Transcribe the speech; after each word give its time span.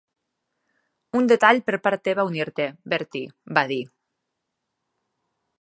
"Un 1.19 1.27
detall 1.31 1.61
per 1.67 1.77
part 1.87 2.03
teva 2.09 2.25
unir-te, 2.31 2.67
Bertie", 2.95 3.31
va 3.59 3.67
dir. 3.73 3.81